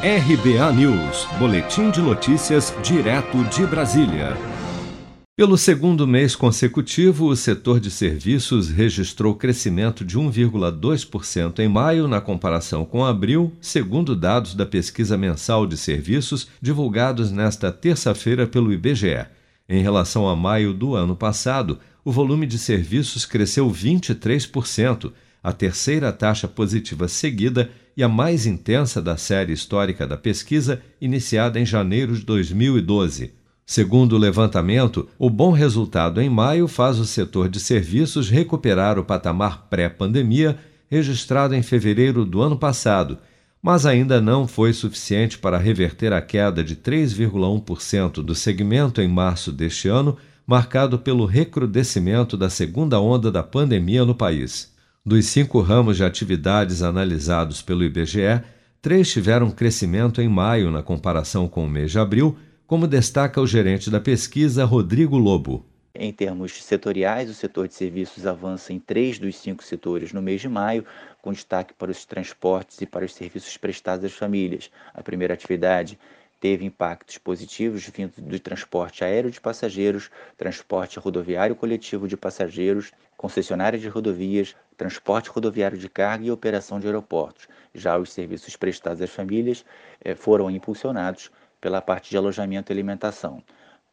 [0.00, 4.36] RBA News, Boletim de Notícias, direto de Brasília.
[5.36, 12.20] Pelo segundo mês consecutivo, o setor de serviços registrou crescimento de 1,2% em maio na
[12.20, 19.26] comparação com abril, segundo dados da pesquisa mensal de serviços divulgados nesta terça-feira pelo IBGE.
[19.68, 25.10] Em relação a maio do ano passado, o volume de serviços cresceu 23%,
[25.42, 31.58] a terceira taxa positiva seguida e a mais intensa da série histórica da pesquisa, iniciada
[31.58, 33.32] em janeiro de 2012.
[33.66, 39.04] Segundo o levantamento, o bom resultado em maio faz o setor de serviços recuperar o
[39.04, 40.56] patamar pré-pandemia
[40.90, 43.18] registrado em fevereiro do ano passado,
[43.60, 49.52] mas ainda não foi suficiente para reverter a queda de 3,1% do segmento em março
[49.52, 50.16] deste ano,
[50.46, 54.72] marcado pelo recrudescimento da segunda onda da pandemia no país.
[55.08, 58.42] Dos cinco ramos de atividades analisados pelo IBGE,
[58.82, 62.36] três tiveram crescimento em maio na comparação com o mês de abril
[62.66, 65.64] como destaca o gerente da pesquisa, Rodrigo Lobo.
[65.94, 70.42] Em termos setoriais, o setor de serviços avança em três dos cinco setores no mês
[70.42, 70.84] de maio,
[71.22, 74.70] com destaque para os transportes e para os serviços prestados às famílias.
[74.92, 75.98] A primeira atividade
[76.40, 83.78] teve impactos positivos vindo do transporte aéreo de passageiros, transporte rodoviário coletivo de passageiros, concessionária
[83.78, 87.48] de rodovias, transporte rodoviário de carga e operação de aeroportos.
[87.74, 89.64] Já os serviços prestados às famílias
[90.00, 93.42] eh, foram impulsionados pela parte de alojamento e alimentação.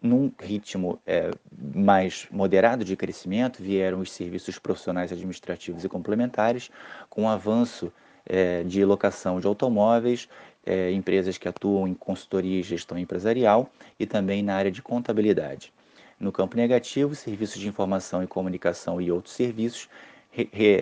[0.00, 1.32] Num ritmo é,
[1.74, 6.70] mais moderado de crescimento, vieram os serviços profissionais administrativos e complementares,
[7.10, 7.92] com avanço
[8.28, 10.28] é, de locação de automóveis,
[10.64, 15.72] é, empresas que atuam em consultoria e gestão empresarial e também na área de contabilidade.
[16.20, 19.88] No campo negativo, serviços de informação e comunicação e outros serviços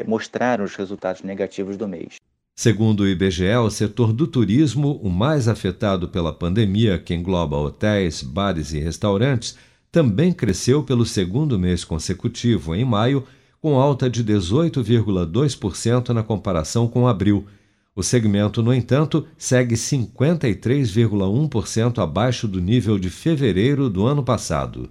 [0.07, 2.17] mostraram os resultados negativos do mês.
[2.59, 8.23] Segundo o IBGE, o setor do turismo, o mais afetado pela pandemia, que engloba hotéis,
[8.23, 9.59] bares e restaurantes,
[9.93, 13.27] também cresceu pelo segundo mês consecutivo, em maio,
[13.61, 17.47] com alta de 18,2% na comparação com abril.
[17.94, 24.91] O segmento, no entanto, segue 53,1% abaixo do nível de fevereiro do ano passado.